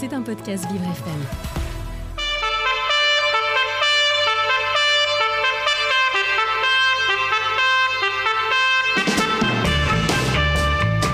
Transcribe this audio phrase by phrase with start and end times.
[0.00, 1.12] C'est un podcast Vivre FM.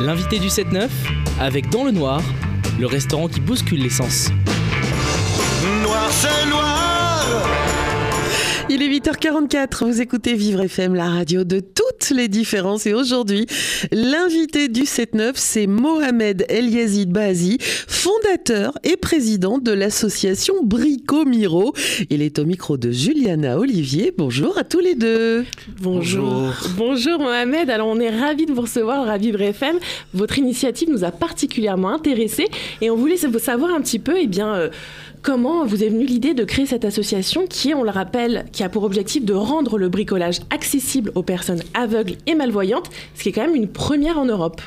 [0.01, 0.89] L'invité du 7-9,
[1.41, 2.23] avec Dans le Noir,
[2.79, 4.29] le restaurant qui bouscule l'essence.
[5.83, 7.25] Noir, c'est noir.
[8.69, 11.59] Il est 8h44, vous écoutez Vivre FM, la radio de
[12.07, 12.87] toutes les différences.
[12.87, 13.47] Et aujourd'hui,
[13.91, 21.73] l'invité du 7-9, c'est Mohamed El Yazid Bazi, fondateur et président de l'association Brico Miro.
[22.11, 24.13] Il est au micro de Juliana Olivier.
[24.17, 25.45] Bonjour à tous les deux.
[25.81, 26.53] Bonjour.
[26.77, 27.71] Bonjour Mohamed.
[27.71, 29.77] Alors on est ravis de vous recevoir à Vivre FM.
[30.15, 32.47] Votre initiative nous a particulièrement intéressés
[32.81, 34.71] et on voulait savoir un petit peu, eh bien, euh,
[35.27, 38.69] Comment vous est venue l'idée de créer cette association qui, on le rappelle, qui a
[38.69, 41.96] pour objectif de rendre le bricolage accessible aux personnes aveugles
[42.27, 44.61] et malvoyantes, ce qui est quand même une première en Europe.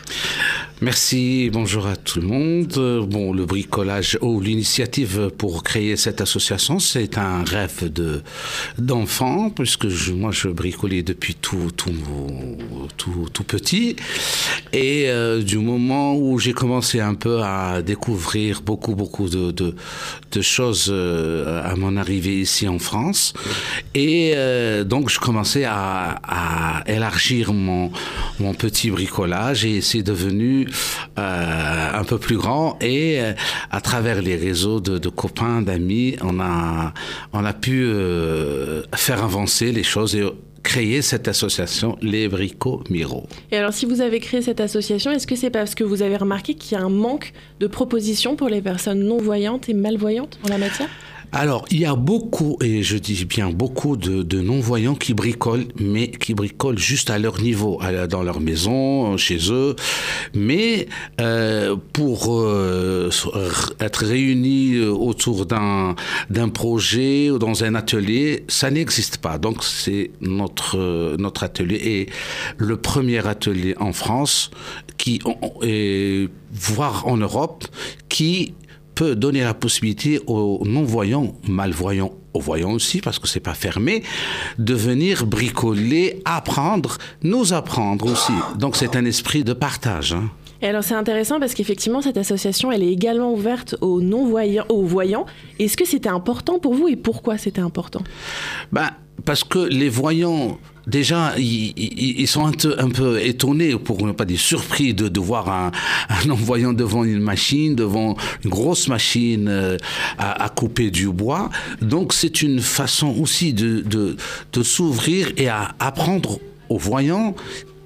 [0.81, 3.05] Merci, bonjour à tout le monde.
[3.09, 8.21] Bon, le bricolage ou l'initiative pour créer cette association, c'est un rêve de
[8.77, 11.91] d'enfant, puisque moi je bricolais depuis tout tout
[12.95, 13.97] tout, tout petit,
[14.71, 19.75] et euh, du moment où j'ai commencé un peu à découvrir beaucoup beaucoup de, de,
[20.31, 23.33] de choses euh, à mon arrivée ici en France,
[23.95, 27.18] et euh, donc je commençais à, à élargir
[27.53, 27.91] mon
[28.39, 30.67] mon petit bricolage et c'est devenu
[31.17, 33.33] euh, un peu plus grand et euh,
[33.71, 36.93] à travers les réseaux de, copains, d'amis, on a,
[37.33, 40.23] on a pu euh, faire avancer les choses et
[40.63, 43.27] créer cette association Les Bricots Miro.
[43.51, 46.17] Et alors si vous avez créé cette association, est-ce que c'est parce que vous avez
[46.17, 50.49] remarqué qu'il y a un manque de propositions pour les personnes non-voyantes et malvoyantes en
[50.49, 50.89] la matière?
[51.31, 56.09] Alors, il y a beaucoup, et je dis bien beaucoup, de, non-voyants qui bricolent, mais
[56.09, 59.75] qui bricolent juste à leur niveau, dans leur maison, chez eux.
[60.33, 60.87] Mais
[61.21, 63.09] euh, pour euh,
[63.79, 65.95] être réunis euh, autour d'un
[66.53, 69.37] projet ou dans un atelier, ça n'existe pas.
[69.37, 72.09] Donc, c'est notre notre atelier et
[72.57, 74.51] le premier atelier en France
[74.97, 75.19] qui
[75.61, 77.65] et voire en Europe
[78.07, 78.53] qui
[78.99, 84.03] peut donner la possibilité aux non-voyants, malvoyants, aux voyants aussi, parce que c'est pas fermé,
[84.57, 88.33] de venir bricoler, apprendre, nous apprendre aussi.
[88.57, 90.11] Donc c'est un esprit de partage.
[90.11, 90.29] Hein.
[90.61, 94.83] Et alors c'est intéressant parce qu'effectivement cette association elle est également ouverte aux non-voyants, aux
[94.83, 95.25] voyants.
[95.59, 98.01] Est-ce que c'était important pour vous et pourquoi c'était important?
[98.73, 98.89] Ben,
[99.23, 100.57] parce que les voyants,
[100.89, 105.71] déjà, ils, sont un peu, étonnés, pour ne pas dire surpris, de, voir un,
[106.27, 109.77] non-voyant devant une machine, devant une grosse machine euh,
[110.17, 111.49] à, couper du bois.
[111.81, 114.17] Donc, c'est une façon aussi de,
[114.61, 116.39] s'ouvrir et à apprendre
[116.69, 117.35] aux voyants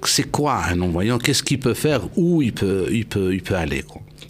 [0.06, 2.86] c'est quoi un non-voyant, qu'est-ce qu'il peut faire, où il peut
[3.54, 3.82] aller.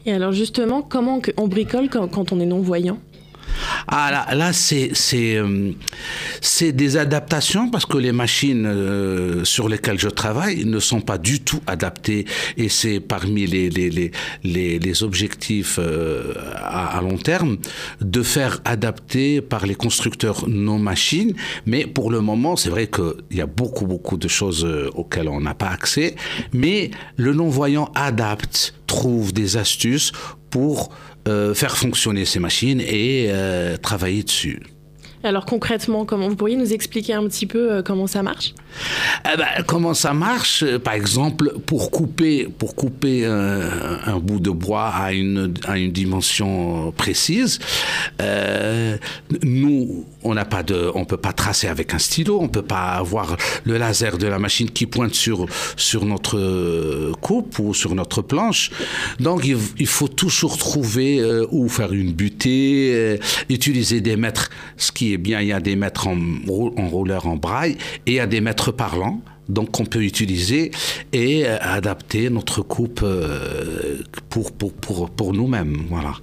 [0.06, 2.98] Et alors justement, comment on bricole quand on est non-voyant?
[3.88, 5.72] Ah là, euh,
[6.40, 11.18] c'est des adaptations parce que les machines euh, sur lesquelles je travaille ne sont pas
[11.18, 12.24] du tout adaptées
[12.56, 17.58] et c'est parmi les, objectifs euh, à, long terme
[18.00, 21.34] de faire adapter par les constructeurs nos machines.
[21.66, 25.40] Mais pour le moment, c'est vrai qu'il y a beaucoup beaucoup de choses auxquelles on
[25.40, 26.14] n'a pas accès.
[26.52, 30.12] Mais le non-voyant adapte, trouve des astuces
[30.54, 30.92] pour
[31.26, 34.62] euh, faire fonctionner ces machines et euh, travailler dessus.
[35.24, 38.54] Alors concrètement, comment vous pourriez nous expliquer un petit peu euh, comment ça marche?
[39.24, 40.64] Eh ben, Comment ça marche?
[40.78, 46.92] Par exemple, pour couper, pour couper un, bout de bois à une, à une dimension
[46.92, 47.58] précise,
[49.42, 52.92] nous, on n'a pas de, on peut pas tracer avec un stylo, on peut pas
[52.92, 55.46] avoir le laser de la machine qui pointe sur
[55.76, 58.70] sur notre coupe ou sur notre planche.
[59.20, 63.16] Donc il, faut toujours trouver euh, où faire une butée, euh,
[63.48, 64.50] utiliser des mètres.
[64.76, 68.12] Ce qui est bien, il y a des mètres en, en rouleur en braille et
[68.12, 70.70] il y a des mètres parlants donc on peut utiliser
[71.12, 73.04] et euh, adapter notre coupe
[74.30, 75.84] pour, pour, pour, pour nous-mêmes.
[75.90, 76.14] Voilà.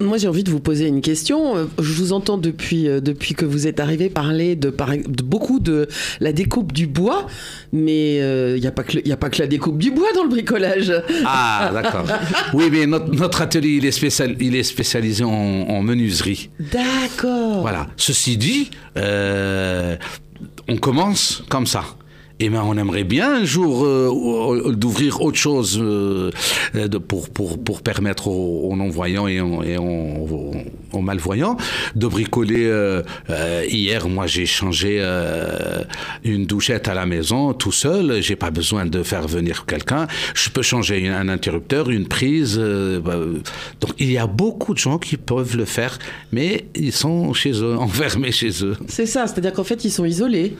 [0.00, 1.56] Moi, j'ai envie de vous poser une question.
[1.56, 5.60] Euh, je vous entends depuis, euh, depuis que vous êtes arrivé parler de, de beaucoup
[5.60, 5.88] de
[6.20, 7.26] la découpe du bois,
[7.72, 10.24] mais il euh, n'y a, pas que a pas que la découpe du bois dans
[10.24, 10.92] le bricolage.
[11.24, 12.06] Ah, d'accord.
[12.54, 16.50] Oui, mais notre, atelier, il est, spécial, il est spécialisé en, en menuiserie.
[16.60, 17.62] D'accord.
[17.62, 17.88] Voilà.
[17.96, 21.84] Ceci dit, on commence comme ça.
[22.40, 26.30] Eh ben, on aimerait bien un jour euh, d'ouvrir autre chose euh,
[27.08, 29.78] pour, pour, permettre aux, non-voyants et, et
[30.94, 31.56] aux, malvoyants
[31.94, 32.64] de bricoler.
[32.64, 33.02] Euh,
[33.68, 35.02] hier, moi, j'ai changé
[36.24, 38.22] une douchette à la maison tout seul.
[38.22, 40.06] J'ai pas besoin de faire venir quelqu'un.
[40.34, 42.58] Je peux changer un interrupteur, une prise.
[42.58, 43.16] Bah,
[43.80, 45.98] donc, il y a beaucoup de gens qui peuvent le faire,
[46.32, 48.76] mais ils sont chez eux, enfermés chez eux.
[48.88, 50.56] C'est ça, c'est-à-dire qu'en fait, ils sont isolés.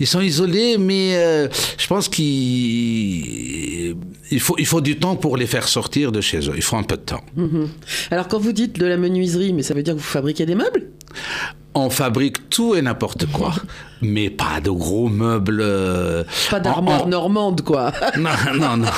[0.00, 1.48] Ils sont isolés, mais euh,
[1.78, 3.96] je pense qu'il
[4.38, 6.54] faut, il faut du temps pour les faire sortir de chez eux.
[6.56, 7.24] Il faut un peu de temps.
[7.36, 7.68] Mhm.
[8.10, 10.54] Alors quand vous dites de la menuiserie, mais ça veut dire que vous fabriquez des
[10.54, 10.88] meubles?
[11.76, 13.52] On fabrique tout et n'importe quoi,
[14.02, 15.60] mais pas de gros meubles.
[15.60, 17.92] Euh, pas d'armoire normande, quoi.
[18.16, 18.88] non, non, non.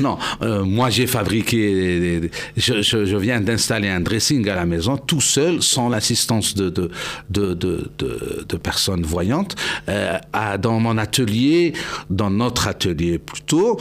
[0.00, 2.30] non, euh, moi j'ai fabriqué.
[2.56, 6.90] Je, viens d'installer un dressing à la maison tout seul, sans l'assistance de de,
[7.30, 7.54] de,
[7.96, 9.54] de, personnes voyantes,
[9.88, 10.18] euh,
[10.60, 11.74] dans mon atelier,
[12.10, 13.78] dans notre atelier plutôt.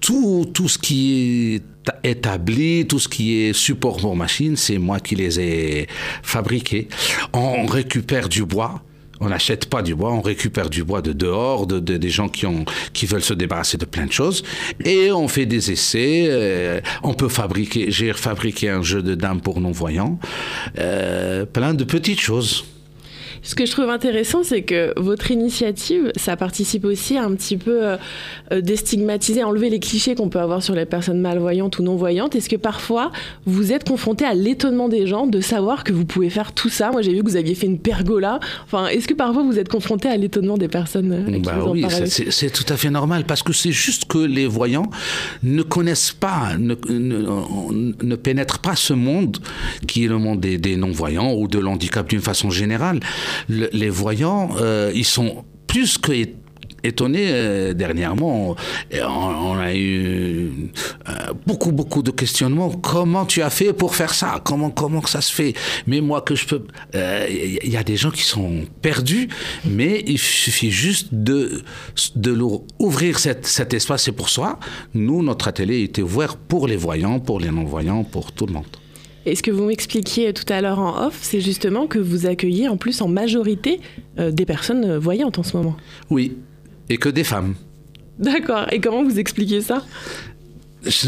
[0.00, 1.71] tout, tout ce qui est
[2.04, 5.86] établi, tout ce qui est support pour machine, c'est moi qui les ai
[6.22, 6.88] fabriqués.
[7.32, 8.82] On récupère du bois.
[9.20, 12.44] On n'achète pas du bois, on récupère du bois de dehors, de, des gens qui,
[12.44, 14.42] ont, qui veulent se débarrasser de plein de choses,
[14.84, 16.24] et on fait des essais.
[16.26, 20.18] Euh, on peut fabriquer, j'ai fabriqué un jeu de dames pour non-voyants,
[20.80, 22.64] euh, plein de petites choses.
[23.42, 27.84] Ce que je trouve intéressant, c'est que votre initiative, ça participe aussi un petit peu
[27.84, 27.96] euh,
[28.52, 32.36] euh, déstigmatiser, enlever les clichés qu'on peut avoir sur les personnes malvoyantes ou non-voyantes.
[32.36, 33.10] Est-ce que parfois,
[33.44, 36.92] vous êtes confronté à l'étonnement des gens de savoir que vous pouvez faire tout ça?
[36.92, 38.38] Moi, j'ai vu que vous aviez fait une pergola.
[38.64, 41.70] Enfin, est-ce que parfois vous êtes confronté à l'étonnement des personnes euh, qui bah vous
[41.70, 44.88] Oui, c'est tout à fait normal parce que c'est juste que les voyants
[45.42, 49.38] ne connaissent pas, ne, ne, pénètrent pas ce monde
[49.88, 53.00] qui est le monde des, des non-voyants ou de l'handicap d'une façon générale
[53.48, 56.12] les voyants, euh, ils sont plus que
[56.84, 58.56] étonnés euh, dernièrement.
[58.92, 60.50] On, a eu
[61.08, 61.12] euh,
[61.46, 62.70] beaucoup, beaucoup de questionnements.
[62.70, 64.40] Comment tu as fait pour faire ça?
[64.44, 65.54] Comment, comment ça se fait?
[65.86, 66.66] Mais moi, que je peux.
[66.94, 69.28] Il y a des gens qui sont perdus,
[69.64, 71.62] mais il suffit juste de,
[72.16, 74.04] leur ouvrir cet, espace.
[74.04, 74.58] C'est pour ça,
[74.94, 78.81] nous, notre atelier était ouvert pour les voyants, pour les non-voyants, pour tout le monde.
[79.24, 82.68] Et ce que vous m'expliquiez tout à l'heure en off, c'est justement que vous accueillez
[82.68, 83.80] en plus en majorité
[84.18, 85.76] euh, des personnes euh, voyantes en ce moment.
[86.10, 86.36] Oui,
[86.88, 87.54] et que des femmes.
[88.18, 88.66] D'accord.
[88.72, 89.84] Et comment vous expliquez ça?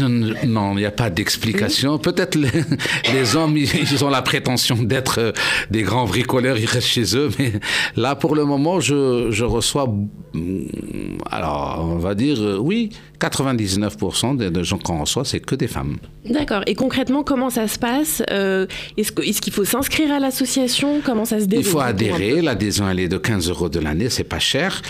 [0.07, 1.97] Non, il n'y a pas d'explication.
[1.97, 5.31] Peut-être les, hommes, ils, ont la prétention d'être euh,
[5.69, 7.29] des grands bricoleurs, ils restent chez eux.
[7.39, 7.53] Mais
[7.95, 9.87] là, pour le moment, je, reçois,
[10.33, 12.89] mm, alors, on va dire, euh, oui,
[13.19, 15.97] 99% des, gens qu'on reçoit, c'est que des femmes.
[16.25, 16.61] D'accord.
[16.67, 18.67] Et concrètement, comment ça se passe euh,
[18.97, 21.01] Est-ce qu'il faut s'inscrire à l'association?
[21.03, 22.41] Comment ça se déroule Il faut adhérer.
[22.41, 24.09] L'adhésion, elle est de 15 euros de l'année.
[24.09, 24.81] C'est pas cher.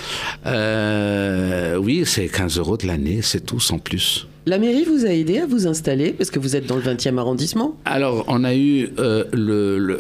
[0.46, 3.22] oui, c'est 15 euros de l'année.
[3.22, 4.28] C'est tout, sans plus.
[4.48, 7.18] La mairie vous a aidé à vous installer parce que vous êtes dans le 20e
[7.18, 9.24] arrondissement Alors, on a eu euh,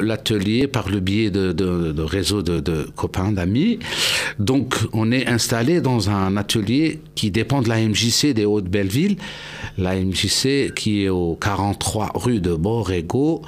[0.01, 3.79] l'atelier par le biais de, de, réseaux de, copains, d'amis.
[4.37, 9.17] Donc, on est installé dans un atelier qui dépend de la MJC des Hauts-de-Belleville.
[9.79, 13.41] La MJC qui est au 43 rue de Borrego.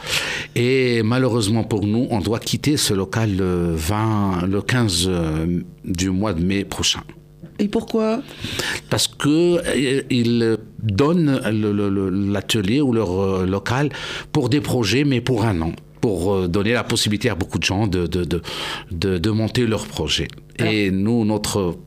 [0.56, 6.10] Et malheureusement pour nous, on doit quitter ce local le, 20, le 15 euh, du
[6.10, 7.02] mois de mai prochain.
[7.60, 8.22] Et pourquoi?
[8.90, 11.40] Parce que euh, ils donnent
[12.32, 13.90] l'atelier ou leur euh, local
[14.32, 17.64] pour des projets, mais pour un an pour euh, donner la possibilité à beaucoup de
[17.64, 20.28] gens de, de, de, de, monter leur projet.
[20.60, 21.80] Et nous, notre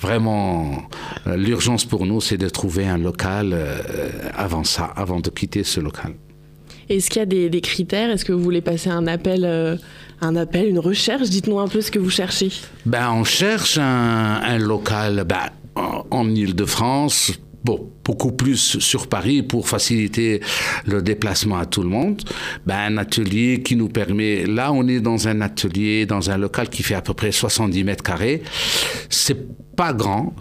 [0.00, 0.88] vraiment
[1.26, 3.54] l'urgence pour nous, c'est de trouver un local
[4.34, 6.14] avant ça, avant de quitter ce local.
[6.88, 8.10] Est-ce qu'il y a des, critères?
[8.10, 9.78] Est-ce que vous voulez passer un appel
[10.20, 11.28] un appel, une recherche?
[11.28, 12.50] Dites-nous un peu ce que vous cherchez.
[12.86, 15.50] Ben, on cherche un, local ben,
[16.10, 17.32] en Ile-de-France,
[17.64, 20.40] beaucoup plus sur Paris pour faciliter
[20.86, 22.22] le déplacement à tout le monde.
[22.66, 26.68] Ben, un atelier qui nous permet, là on est dans un atelier, dans un local
[26.68, 28.42] qui fait à peu près 70 mètres carrés.
[29.08, 30.34] C'est pas grand,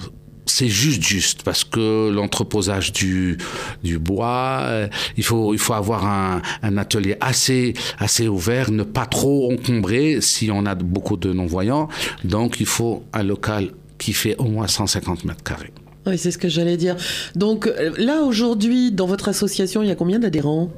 [0.45, 3.37] c'est juste juste parce que l'entreposage du,
[3.83, 8.83] du bois, euh, il faut il faut avoir un, un, atelier assez assez ouvert, ne
[8.83, 11.87] pas trop encombrer si on a beaucoup de non-voyants.
[12.23, 15.73] Donc il faut un local qui fait au moins 150 mètres carrés.
[16.05, 16.97] Oui, c'est ce que j'allais dire.
[17.35, 20.69] Donc euh, là, aujourd'hui, dans votre association, il y a combien d'adhérents?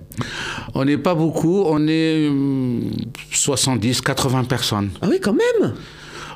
[0.75, 2.29] On n'est pas beaucoup, on est
[3.31, 4.89] 70, hum, 80 personnes.
[5.01, 5.73] Ah oui, quand même?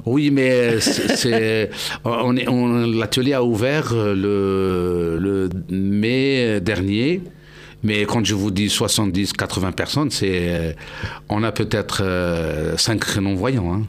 [0.10, 1.70] Oui, mais c'est,
[2.04, 7.22] on l'atelier a ouvert le, le mai dernier.
[7.82, 10.76] Mais quand je vous dis 70, 80 personnes, c'est,
[11.30, 12.04] on a peut-être
[12.78, 13.74] 5 non-voyants.
[13.74, 13.88] Hein.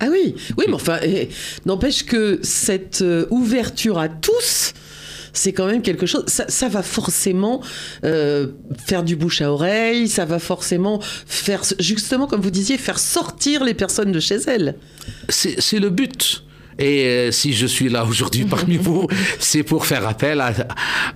[0.00, 1.28] Ah oui, oui, mais enfin, eh,
[1.64, 4.74] n'empêche que cette euh, ouverture à tous,
[5.36, 6.24] c'est quand même quelque chose.
[6.26, 7.60] Ça, ça va forcément
[8.04, 8.48] euh,
[8.86, 13.64] faire du bouche à oreille, ça va forcément faire, justement, comme vous disiez, faire sortir
[13.64, 14.76] les personnes de chez elles.
[15.28, 16.42] C'est le but.
[16.78, 19.06] Et euh, si je suis là aujourd'hui parmi vous,
[19.38, 20.52] c'est pour faire appel à,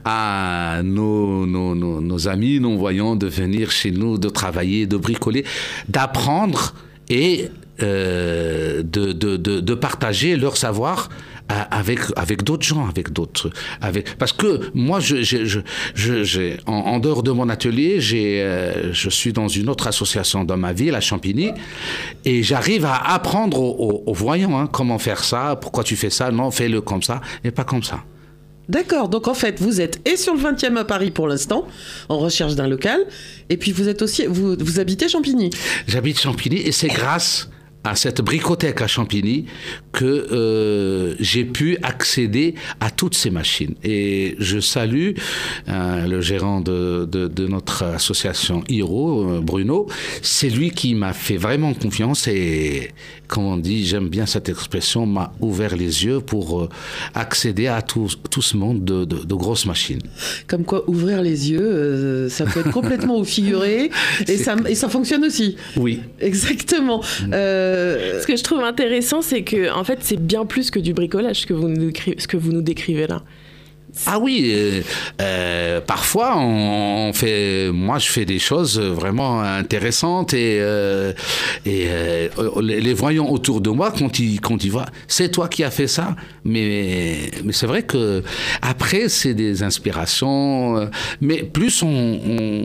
[0.04, 4.96] à nos, nos, nos, nos amis, nos voyants de venir chez nous, de travailler, de
[4.96, 5.44] bricoler,
[5.88, 6.74] d'apprendre
[7.10, 7.48] et
[7.82, 11.08] euh, de, de, de, de partager leur savoir
[11.70, 15.60] avec avec d'autres gens, avec d'autres, avec parce que moi je je
[15.94, 20.44] je, en, en dehors de mon atelier, j'ai euh, je suis dans une autre association
[20.44, 21.50] dans ma ville à Champigny
[22.24, 26.10] et j'arrive à apprendre aux, aux- aux voyants hein, comment faire ça, pourquoi tu fais
[26.10, 28.00] ça, non fais-le comme ça et pas comme ça.
[28.68, 31.66] D'accord, donc en fait, vous êtes et sur le 20e à Paris pour l'instant,
[32.08, 33.00] en recherche d'un local,
[33.48, 35.50] et puis vous êtes aussi, vous, vous habitez Champigny?
[35.88, 37.50] J'habite Champigny et c'est grâce
[37.84, 39.46] à cette bricothèque à Champigny
[39.92, 43.74] que euh, j'ai pu accéder à toutes ces machines.
[43.82, 45.12] Et je salue
[45.68, 49.86] euh, le gérant de, de, de notre association Hiro, euh, Bruno.
[50.22, 52.90] C'est lui qui m'a fait vraiment confiance et,
[53.28, 56.68] comme on dit, j'aime bien cette expression, m'a ouvert les yeux pour euh,
[57.14, 60.02] accéder à tout, tout ce monde de, de, grosses machines.
[60.46, 63.90] Comme quoi, ouvrir les yeux, ça peut être complètement au figuré,
[64.26, 65.56] et ça, et ça fonctionne aussi.
[65.76, 66.00] Oui.
[66.20, 67.02] Exactement.
[67.70, 70.92] Euh, Ce que je trouve intéressant, c'est que en fait, c'est bien plus que du
[70.92, 73.22] bricolage ce que vous nous décrivez, ce que vous nous décrivez là.
[74.06, 74.82] Ah oui, euh,
[75.20, 81.12] euh, parfois on, on fait, moi je fais des choses vraiment intéressantes et, euh,
[81.66, 81.88] et
[82.60, 85.86] les, voyants autour de moi quand ils quand ils voient, c'est toi qui as fait
[85.86, 88.22] ça, mais mais c'est vrai que
[88.62, 90.88] après c'est des inspirations,
[91.20, 92.64] mais plus on, on,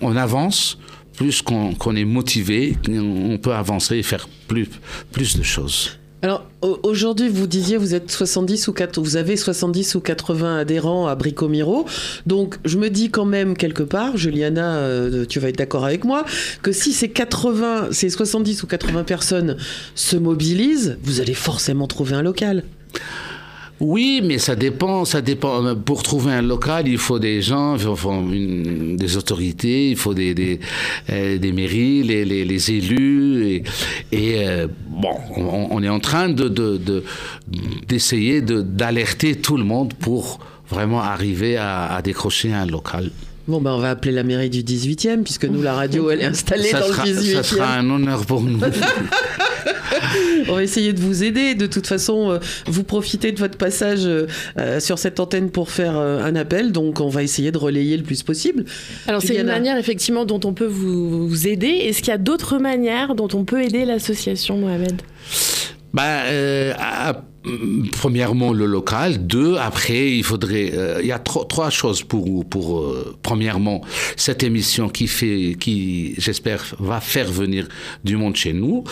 [0.00, 0.78] on avance,
[1.16, 4.68] plus qu'on est motivé, on peut avancer et faire plus
[5.12, 5.98] plus de choses.
[6.22, 10.56] Alors au- aujourd'hui, vous disiez vous êtes 70 ou 4, vous avez 70 ou 80
[10.60, 11.84] adhérents à Bricomiro.
[12.24, 16.04] Donc je me dis quand même quelque part, Juliana, euh, tu vas être d'accord avec
[16.04, 16.24] moi,
[16.62, 19.56] que si ces 80, ces 70 ou 80 personnes
[19.94, 22.64] se mobilisent, vous allez forcément trouver un local.
[23.86, 25.76] Oui, mais ça dépend, ça dépend.
[25.76, 30.58] Pour trouver un local, il faut des gens, des autorités, il faut des, des,
[31.10, 33.62] euh, mairies, les, élus.
[34.10, 37.04] Et, euh, bon, on, est en train de, de, de-
[37.86, 40.38] d'essayer de, d'alerter tout le monde pour
[40.70, 43.10] vraiment arriver à décrocher un local.
[43.46, 46.24] Bon ben on va appeler la mairie du 18e puisque nous la radio elle est
[46.24, 47.34] installée ça, dans sera, le 18e.
[47.34, 48.58] ça sera un honneur pour nous.
[50.48, 51.54] On va essayer de vous aider.
[51.54, 54.26] De toute façon, euh, vous profitez de votre passage euh,
[54.58, 58.02] euh, sur cette antenne pour faire un appel, donc on va essayer de relayer le
[58.02, 58.64] plus possible.
[59.06, 61.68] Alors c'est une manière effectivement dont on peut vous, vous aider.
[61.68, 65.02] Est-ce qu'il y a d'autres manières dont on peut aider l'association Mohamed?
[65.92, 67.22] Ben, euh, à-
[67.92, 69.26] premièrement, le local.
[69.26, 70.70] Deux, après, il faudrait.
[70.74, 72.44] euh, il y a tro- trois choses pour.
[72.46, 73.82] pour euh, premièrement,
[74.16, 77.68] cette émission qui fait, qui, j'espère, va faire venir
[78.04, 78.84] du monde chez nous.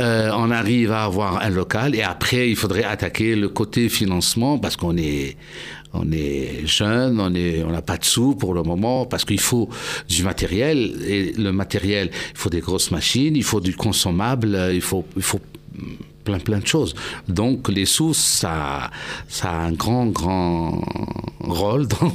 [0.00, 4.58] Euh, on arrive à avoir un local et après, il faudrait attaquer le côté financement
[4.58, 5.36] parce qu'on est.
[5.94, 9.38] On est jeune, on est, on n'a pas de sous pour le moment parce qu'il
[9.38, 9.68] faut
[10.08, 14.80] du matériel et le matériel, il faut des grosses machines, il faut du consommable, il
[14.80, 15.38] faut, il faut
[16.24, 16.94] plein plein de choses.
[17.28, 18.90] Donc les sous, ça,
[19.28, 20.82] ça a un grand grand
[21.40, 22.12] rôle dans,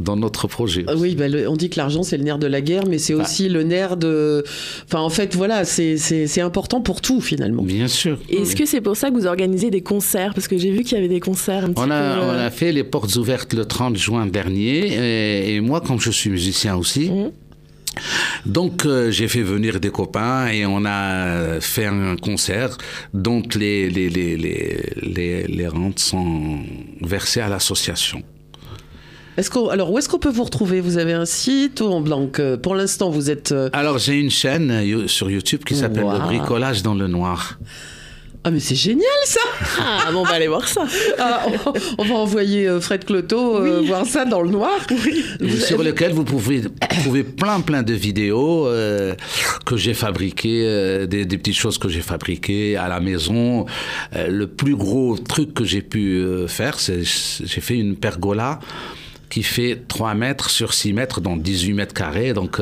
[0.00, 0.84] dans notre projet.
[0.88, 2.98] Euh, Oui, ben, le- on dit que l'argent c'est le nerf de la guerre, mais
[2.98, 3.22] c'est Ah.
[3.22, 4.44] aussi le nerf de.
[4.86, 7.62] Enfin, en fait, voilà, c'est- c'est c'est important pour tout finalement.
[7.62, 8.18] Bien sûr.
[8.28, 10.32] Est-ce que c'est pour ça que vous organisez des concerts?
[10.34, 12.20] Parce que j'ai vu qu'il y avait des concerts un petit On a, peu.
[12.20, 16.00] on euh, a fait les portes ouvertes le 30 juin dernier et, et moi, comme
[16.00, 17.30] je suis musicien aussi, Mhm.
[18.46, 22.76] Donc euh, j'ai fait venir des copains et on a fait un concert
[23.14, 24.36] dont les, les, les,
[25.02, 26.60] les, les, rentes sont
[27.00, 28.22] versées à l'association.
[29.36, 30.80] Est-ce qu'on, alors, où est-ce qu'on peut vous retrouver?
[30.80, 32.28] Vous avez un site ou en blanc?
[32.38, 33.52] Euh, Pour l'instant, vous êtes.
[33.52, 36.12] euh, Alors j'ai une chaîne sur YouTube qui s'appelle Wow.
[36.12, 37.58] Le bricolage dans le noir.
[38.44, 39.40] Ah, mais c'est génial ça
[39.78, 40.84] Ah, bon, on va aller voir ça.
[41.18, 44.80] Ah, on, on va envoyer euh, Fred Cloto euh, voir ça dans le noir.
[45.60, 46.62] Sur lequel vous pouvez
[47.02, 49.14] trouver plein plein de vidéos euh,
[49.64, 53.66] que j'ai fabriquées, euh, des, des petites choses que j'ai fabriquées à la maison.
[54.16, 58.58] Euh, le plus gros truc que j'ai pu euh, faire, c'est j'ai fait une pergola
[59.32, 62.60] qui fait 3 mètres sur 6 mètres, donc 18 mètres carrés, donc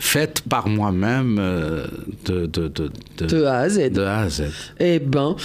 [0.00, 1.36] faite par moi-même
[2.24, 3.90] de, de, de, de, A à Z.
[3.90, 4.44] De A à Z.
[4.80, 5.36] Eh ben,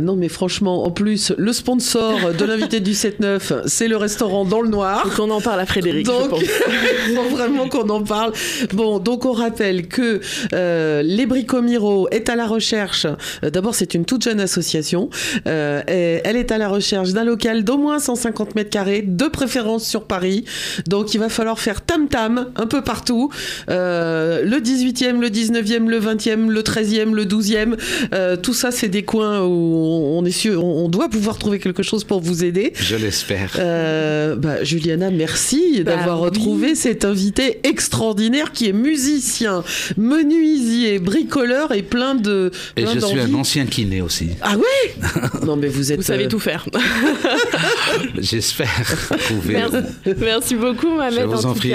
[0.00, 4.60] non mais franchement, en plus, le sponsor de l'invité du 7-9, c'est le restaurant Dans
[4.60, 5.04] le Noir.
[5.04, 6.06] Donc on en parle à Frédéric.
[6.06, 6.46] Donc, il
[7.14, 8.32] faut vraiment qu'on en parle.
[8.72, 10.20] Bon, donc on rappelle que
[10.52, 13.06] euh, les Bricomiro est à la recherche.
[13.42, 15.10] Euh, d'abord, c'est une toute jeune association.
[15.46, 19.86] Euh, elle est à la recherche d'un local d'au moins 150 mètres carrés, de préférence
[19.86, 20.44] sur Paris.
[20.86, 23.30] Donc, il va falloir faire tam-tam un peu partout.
[23.68, 28.40] le 18e, le 19e, le 20e, le 13e, le 12e.
[28.40, 32.04] tout ça, c'est des coins où on, est sûr, on, doit pouvoir trouver quelque chose
[32.04, 32.72] pour vous aider.
[32.76, 33.52] Je l'espère.
[34.36, 39.64] Bah, Juliana, merci bah d'avoir retrouvé cet invité extraordinaire qui est musicien,
[39.96, 42.50] menuisier, bricoleur et plein de.
[42.76, 44.30] et je suis un ancien kiné aussi.
[44.40, 45.02] Ah oui
[45.46, 45.98] Non mais vous êtes.
[45.98, 46.66] Vous savez euh, tout faire.
[48.34, 49.08] J'espère.
[49.46, 49.76] Merci.
[50.18, 51.20] Merci beaucoup, Mohamed.
[51.20, 51.72] Je vous en, prie.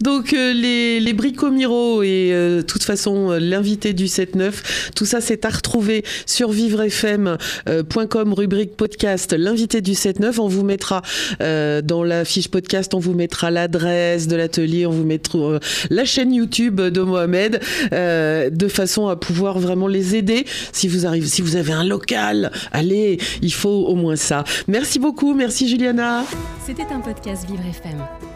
[0.00, 4.52] Donc euh, les, les Bricomiro et euh, toute façon l'invité du 7-9,
[4.94, 10.40] tout ça c'est à retrouver sur vivrefm.com rubrique podcast l'invité du 7-9.
[10.40, 11.02] On vous mettra
[11.40, 15.58] dans la fiche podcast, on vous mettra l'adresse de l'atelier, on vous mettra
[15.90, 17.60] la chaîne YouTube de Mohamed
[17.92, 20.44] de façon à pouvoir vraiment les aider.
[20.72, 24.44] Si vous arrivez, si vous avez un local, allez, il faut au moins ça.
[24.68, 26.24] Merci beaucoup, merci Juliana.
[26.66, 28.35] C'était un podcast Vivre FM.